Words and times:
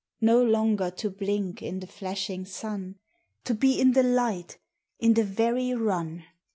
No 0.21 0.43
longer 0.43 0.89
to 0.89 1.11
blink 1.11 1.61
in 1.61 1.79
the 1.79 1.85
flashing 1.85 2.43
sun. 2.43 2.95
To 3.43 3.53
be 3.53 3.79
in 3.79 3.91
the 3.91 4.01
light, 4.01 4.57
in 4.97 5.13
the 5.13 5.23
very 5.23 5.75
run. 5.75 6.23